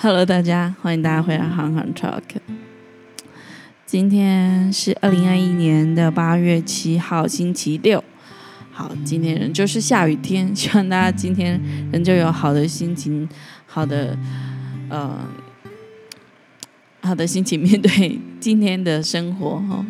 [0.00, 2.22] Hello，大家，欢迎大家回来航航 Talk。
[3.84, 8.04] 今天是二零二一年的八月七号，星期六。
[8.70, 13.28] 好，今天仍旧是下雨天，希望大家今天仍旧有好的心情，
[13.66, 14.16] 好的
[14.88, 15.18] 呃，
[17.00, 19.84] 好的心情面对今天的生活哈。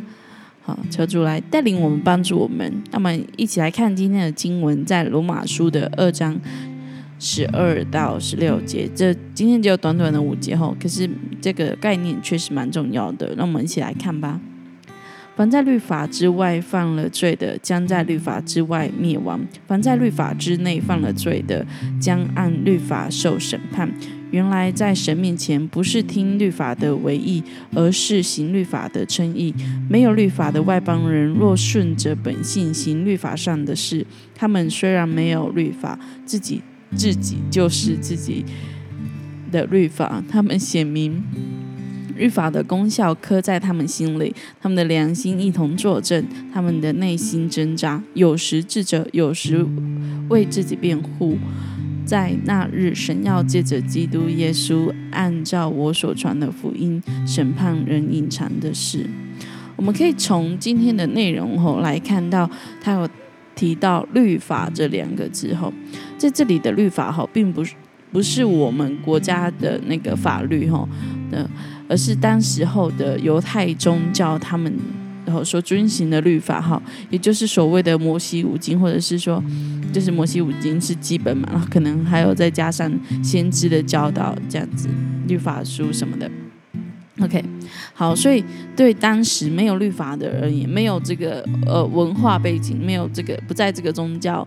[0.63, 2.83] 好，求主来带领我们，帮助我们。
[2.93, 6.41] 那么，一起来看今天的经文，在罗马书的二章。
[7.19, 11.09] 十二到十六节，这今天只有短短的五节吼，可是
[11.41, 13.35] 这个概念确实蛮重要的。
[13.37, 14.41] 那我们一起来看吧。
[15.37, 21.65] 凡在律法之外犯了罪的，将在律法之外灭亡；凡在律法之内犯了罪的，
[22.01, 23.89] 将按律法受审判。
[24.33, 27.43] 原来在神面前，不是听律法的为义，
[27.73, 29.55] 而是行律法的称义。
[29.89, 36.61] 没有律法的外邦人，若顺着本性行律法上的事，他们虽然没有律法，自己。
[36.97, 38.45] 自己就是自己
[39.53, 41.23] 的律法，他们显明
[42.17, 49.65] 律法的功效刻在他们心里，他们的良心一同作证，他们的内心挣扎，有时智者，有时
[50.29, 51.39] 为自己辩护。
[52.05, 59.09] 在那日，神要借着基督耶稣，按照我所传的福音，审判人隐藏的事。
[59.77, 62.51] 我们可以从今天的内容后来看到，
[62.81, 63.09] 他有。
[63.59, 65.73] 提到律法这两个字后，
[66.17, 67.75] 在这里的律法哈，并不是
[68.13, 70.89] 不是我们国家的那个法律哈
[71.29, 71.51] 的，
[71.89, 74.73] 而是当时候的犹太宗教他们
[75.27, 79.43] 然后所遵循的律法哈，也就是所谓的摩西五经，或者是说，
[79.93, 82.89] 就是摩西五经是基本嘛，然后可能还有再加上
[83.25, 84.89] 先知的教导这样子，
[85.27, 86.31] 律法书什么的。
[87.21, 87.45] OK，
[87.95, 88.45] 好，所以
[88.77, 94.47] 对当时没有律法的人，也没有这个呃文化背景，没有这个不在这个宗教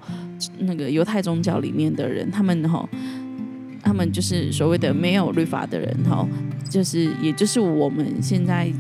[0.60, 2.88] 那个犹太宗教里面的人，他们哈，
[3.84, 6.26] 他们就是所谓的没有律法的人哈，
[6.70, 8.72] 就是也就是我们现在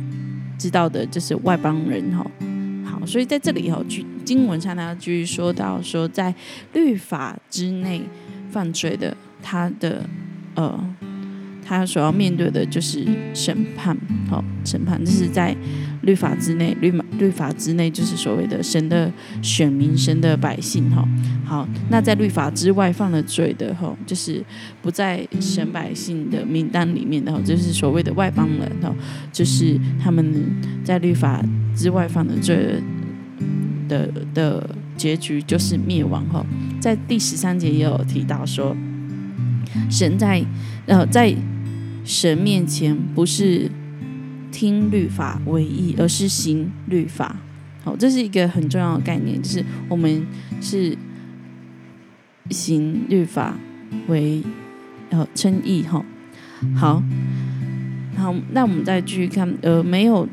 [0.58, 2.26] 知道的，就是外邦人哈。
[2.86, 6.33] 好，所以在这里哈，经经文上呢，继续说到说，在
[6.71, 8.04] 律法之内
[8.49, 10.05] 犯罪的，他的
[10.55, 10.95] 呃。
[11.77, 13.98] 他所要面对的就是审判，
[14.30, 15.55] 好，审判这是在
[16.02, 19.09] 律法之内，律法律法之内就是所谓的神的
[19.42, 21.08] 选民，神的百姓，哈，
[21.45, 24.43] 好，那在律法之外犯了罪的，哈，就是
[24.81, 28.93] 不在神百姓的名单里面的，哈，就是所谓的外邦人，哈，
[29.31, 30.43] 就是他们
[30.83, 31.42] 在律法
[31.73, 32.81] 之外犯了罪
[33.87, 36.45] 的的结局就是灭亡，哈，
[36.81, 38.76] 在第十三节也有提到说，
[39.89, 40.43] 神在
[40.86, 41.33] 呃在。
[42.04, 43.70] 神面前不是
[44.52, 47.38] 听律法为义，而是行律法。
[47.84, 50.26] 好，这是一个很重要的概念，就是我们
[50.60, 50.95] 是
[52.50, 53.58] 行律法
[54.08, 54.44] 为
[55.10, 55.84] 呃称义。
[55.84, 56.04] 哈，
[56.76, 57.02] 好，
[58.17, 60.28] 好，那我们再继续看，呃，没有，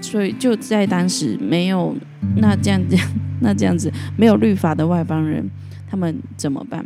[0.00, 1.96] 所以就在当时没有，
[2.36, 3.08] 那这样这样，
[3.40, 5.48] 那这样子没有律法的外邦人，
[5.88, 6.84] 他们怎么办？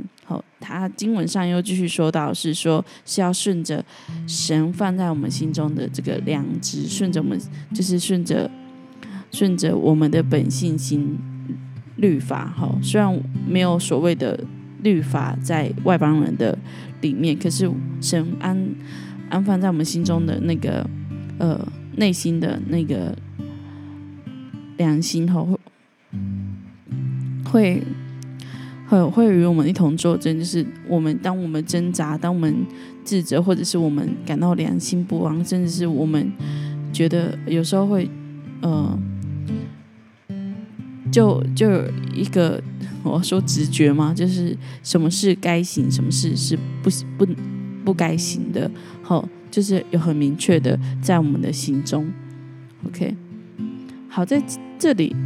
[0.60, 3.84] 他经文上又继续说到，是说是要顺着
[4.26, 7.40] 神放在我们心中的这个良知，顺着我们
[7.74, 8.48] 就是顺着
[9.30, 11.18] 顺着我们的本性心
[11.96, 12.46] 律法。
[12.56, 14.38] 哈，虽然没有所谓的
[14.82, 16.56] 律法在外邦人的
[17.00, 17.70] 里面，可是
[18.00, 18.74] 神安
[19.30, 20.88] 安放在我们心中的那个
[21.38, 21.66] 呃
[21.96, 23.16] 内心的那个
[24.76, 25.58] 良心，哈会。
[27.50, 27.82] 会
[28.92, 32.54] 会会与我们一同作证，就是我们当我们挣扎，当我们
[33.02, 36.30] 自责，或者是我们感到良心不安，甚至是我们
[36.92, 38.06] 觉得有时候会，
[38.60, 38.98] 呃，
[41.10, 41.70] 就就
[42.14, 42.62] 一个
[43.02, 47.26] 我说直觉嘛，就是什么事该行，什么事是不不
[47.86, 48.70] 不该行的，
[49.00, 52.12] 好，就是有很明确的在我们的心中。
[52.86, 53.16] OK，
[54.10, 54.42] 好，在
[54.78, 55.16] 这里。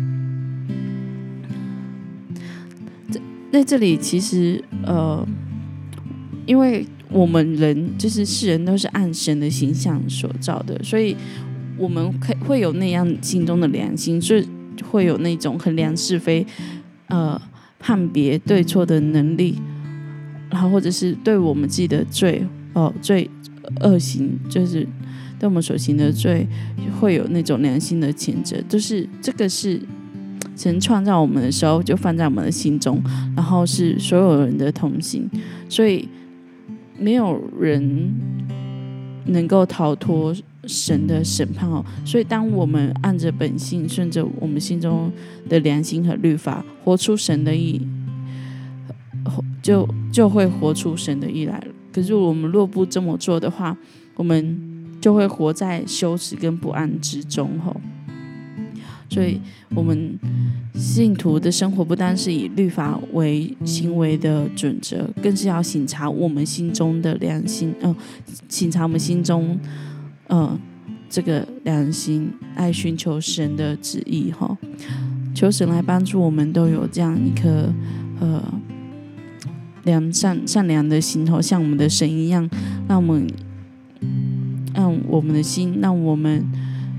[3.57, 5.27] 在这里，其实呃，
[6.45, 11.17] 因为我们人就是世人都是按神的形象所造的，所以
[11.79, 14.47] 我们可会有那样心中的良心，所以
[14.91, 16.47] 会有那种衡量是非、
[17.07, 17.41] 呃
[17.79, 19.59] 判别对错的能力，
[20.51, 22.45] 然后或者是对我们自己的罪
[22.75, 23.31] 哦罪
[23.81, 24.87] 恶行，就是
[25.39, 26.47] 对我们所行的罪，
[27.01, 29.81] 会有那种良心的谴责，就是这个是。
[30.57, 33.01] 神创造我们的时候，就放在我们的心中，
[33.37, 35.29] 然后是所有人的同心，
[35.69, 36.09] 所以
[36.99, 38.11] 没有人
[39.27, 41.85] 能够逃脱神的审判哦。
[42.05, 45.13] 所以，当我们按着本性，顺着我们心中
[45.49, 47.87] 的良心和律法，活出神的意，
[49.63, 51.67] 就就会活出神的意来了。
[51.93, 53.77] 可是我们若不这么做的话，
[54.17, 54.59] 我们
[55.01, 57.79] 就会活在羞耻跟不安之中吼。
[59.09, 59.41] 所以，
[59.75, 60.19] 我们
[60.75, 67.95] 信徒的生活不单是以律法为行为的准则，更是要审查我们心中的良心，嗯，
[68.49, 69.59] 审查我们心中，
[70.29, 70.59] 嗯，
[71.09, 74.59] 这个良心，爱寻求神的旨意哈。
[75.35, 77.73] 求神来帮助我们，都有这样一颗
[78.21, 78.43] 呃
[79.85, 82.51] 良善善良的心头，像我们的神一样，
[82.89, 83.27] 让我们
[84.75, 86.45] 让我们的心，让我们。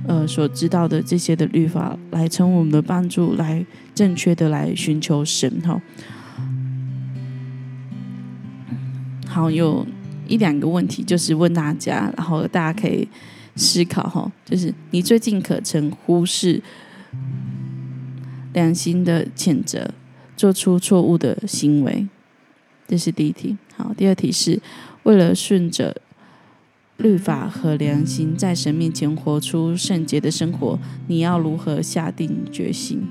[0.08, 5.82] 呃，所知道的这些的律法，来成为我们的帮助，来正确的来寻求神哈。
[9.28, 9.86] 好，有
[10.26, 13.06] 一两个问题，就是问大家，然后大家可以
[13.58, 14.32] 思考哈。
[14.46, 16.64] 就是你最近可曾忽视
[18.54, 19.92] 良心的谴责，
[20.38, 22.08] 做出错误的行为？
[22.88, 23.58] 这是第一题。
[23.76, 24.62] 好，第二题是
[25.04, 25.94] 为了顺着。
[26.98, 33.02] 律法和良心在神面前活出圣洁的生活，你要如何下定决心？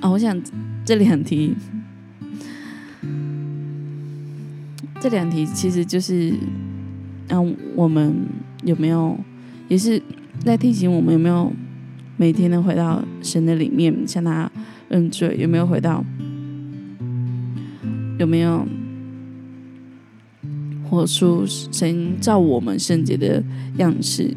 [0.00, 0.36] 啊，我想
[0.84, 1.54] 这两题，
[5.00, 6.34] 这两题其实就是，
[7.28, 8.16] 让我们
[8.64, 9.16] 有没有
[9.68, 10.02] 也是
[10.44, 11.52] 在提醒我们有没有
[12.16, 14.50] 每天能回到神的里面向他
[14.88, 16.04] 认罪，有没有回到？
[18.18, 18.66] 有没有
[20.88, 23.42] 活出神造我们圣洁的
[23.78, 24.34] 样式？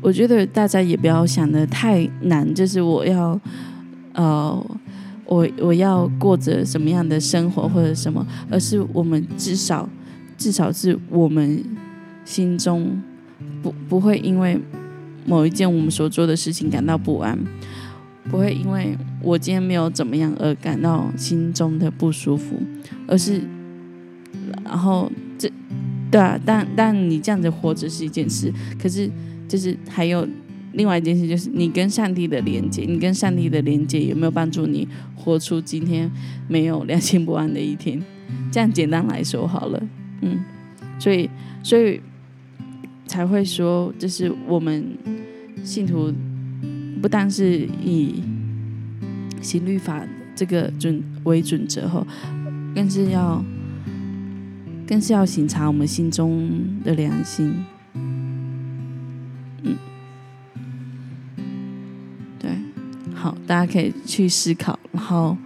[0.00, 3.40] 我觉得大家也不要想的太难，就是我要
[4.12, 4.66] 呃，
[5.24, 9.88] 我我要过着什么样的生活或者什么，而是我们至少
[10.36, 11.64] 至少是我们
[12.26, 13.00] 心中
[13.62, 14.60] 不不会因为
[15.24, 17.38] 某一件我们所做的事情感到不安。
[18.30, 22.60] 不会因为我今天没有怎么样而感到心中的不舒服，
[23.06, 23.42] 而是，
[24.64, 25.50] 然后这，
[26.10, 29.10] 对啊，但但你这样子活着是一件事，可是
[29.46, 30.26] 就是还有
[30.72, 36.10] 另外一件事，就是你跟上帝的连接，你跟上帝的连接有没有帮助你活出今天
[36.48, 38.02] 没有良心不安的一天？
[38.50, 39.82] 这样简单来说好了，
[40.22, 40.38] 嗯，
[40.98, 41.28] 所以
[41.62, 42.00] 所以
[43.06, 44.82] 才会说，就是我们
[45.62, 46.10] 信徒。
[47.04, 48.22] 不但是以
[49.42, 50.02] 行律法
[50.34, 52.06] 这个准为准则后，
[52.74, 53.44] 更是要
[54.86, 56.48] 更是要审查我们心中
[56.82, 57.54] 的良心。
[59.64, 59.76] 嗯，
[62.38, 62.50] 对，
[63.12, 65.36] 好，大家可以去思考，然后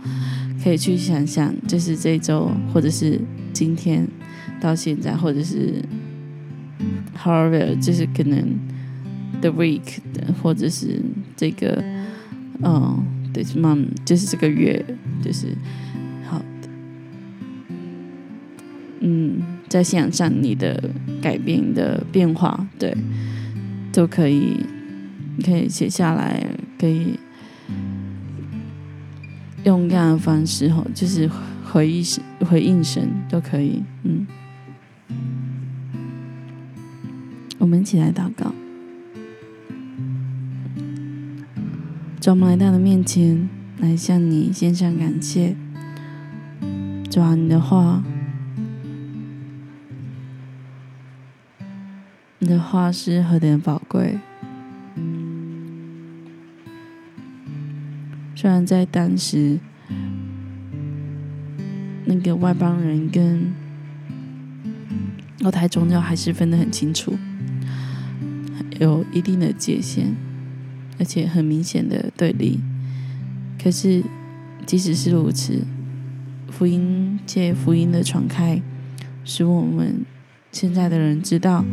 [0.62, 3.20] 可以去想想，就是这周或者是
[3.52, 4.06] 今天
[4.60, 5.82] 到现在，或者是
[7.16, 8.56] however，就是可能。
[9.40, 11.00] The week 的，或者是
[11.38, 11.80] 这个，
[12.64, 13.00] 嗯，
[13.32, 14.84] 对，mom，就是这个月，
[15.22, 15.46] 就是
[16.28, 16.68] 好的，
[18.98, 20.90] 嗯，在信仰上你的
[21.22, 22.92] 改变的变化，对，
[23.92, 24.66] 都可以，
[25.36, 26.44] 你可以写下来，
[26.76, 27.16] 可以
[29.62, 31.30] 用这样的方式，吼，就是
[31.72, 32.02] 回忆
[32.50, 34.26] 回应神都可以，嗯，
[37.58, 38.52] 我们一起来祷告。
[42.28, 45.56] 主，我们来到的面前，来向你献上感谢。
[47.10, 48.04] 主啊，你的话，
[52.38, 54.18] 你的话是何等宝贵。
[58.36, 59.58] 虽然在当时，
[62.04, 63.54] 那个外邦人跟
[65.38, 67.16] 犹太宗教还是分得很清楚，
[68.78, 70.14] 有一定的界限。
[70.98, 72.58] 而且很明显的对立，
[73.62, 74.02] 可是
[74.66, 75.62] 即使是如此，
[76.50, 78.60] 福音借福音的传开，
[79.24, 80.04] 使我们
[80.50, 81.64] 现在的人知道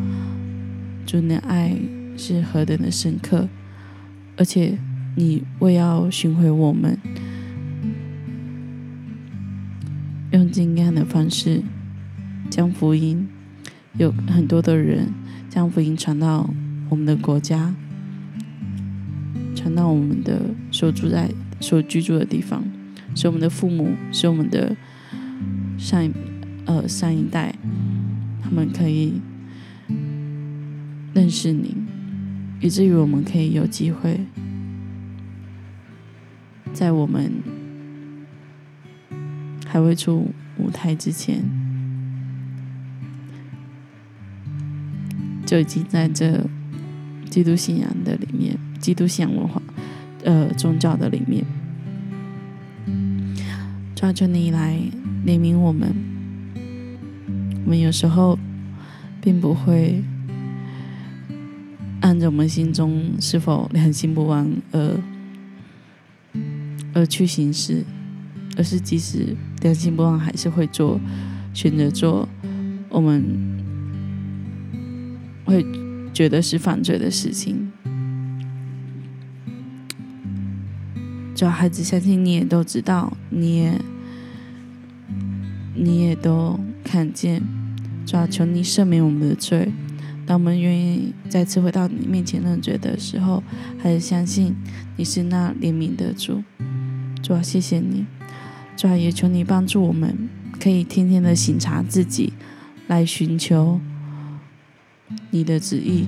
[1.05, 1.75] 主的爱
[2.17, 3.49] 是何等的深刻，
[4.37, 4.77] 而且
[5.15, 6.99] 你为要寻回我们，
[10.31, 11.63] 用尽样的方式
[12.49, 13.27] 将福音，
[13.97, 15.07] 有很多的人
[15.49, 16.49] 将福音传到
[16.89, 17.73] 我们的国家。
[19.65, 20.39] 传到我们的
[20.71, 21.27] 所住在、
[21.59, 22.63] 所居住的地方，
[23.15, 24.75] 是我们的父母，是我们的
[25.75, 26.11] 上一
[26.67, 27.55] 呃上一代，
[28.43, 29.19] 他们可以
[31.15, 31.75] 认识你，
[32.61, 34.19] 以至于我们可以有机会，
[36.71, 37.31] 在我们
[39.65, 41.43] 还未出舞台之前，
[45.43, 46.45] 就已经在这
[47.31, 49.61] 基督信仰的里面，基督信仰文化，
[50.23, 51.43] 呃，宗教的里面，
[53.95, 54.77] 抓住你来
[55.25, 55.93] 怜悯我们。
[57.63, 58.37] 我们有时候
[59.21, 60.03] 并不会
[62.01, 64.99] 按着我们心中是否良心不安而
[66.93, 67.83] 而去行事，
[68.55, 70.99] 而是即使良心不安，还是会做
[71.53, 72.29] 选择做
[72.89, 73.23] 我们
[75.45, 75.65] 会。
[76.15, 77.73] 觉得是犯罪的事情，
[81.35, 83.81] 主要孩子相信，你也都知道，你也
[85.75, 87.43] 你也都看见，
[88.05, 89.69] 主要求你赦免我们的罪。
[90.25, 93.43] 当我们愿意再次回到你面前认罪的时候，
[93.77, 94.55] 还是相信
[94.95, 96.41] 你是那怜悯的主。
[97.21, 98.05] 主要谢谢你，
[98.77, 102.31] 主要也求你帮助我们，可以天天的省察自己，
[102.87, 103.81] 来寻求。
[105.31, 106.07] 你的旨意，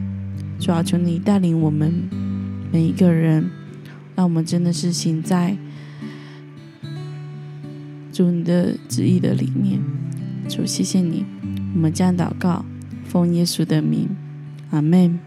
[0.57, 2.09] 主要求你带领我们
[2.71, 3.51] 每一个人，
[4.17, 5.55] 让我们真的是行在
[8.11, 9.79] 主你的旨意的里面。
[10.49, 11.23] 主，谢谢你，
[11.75, 12.65] 我们将祷告，
[13.05, 14.09] 奉耶稣的名，
[14.71, 15.26] 阿门。